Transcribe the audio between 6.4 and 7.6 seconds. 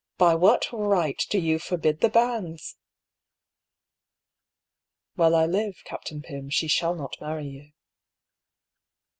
she shall not marry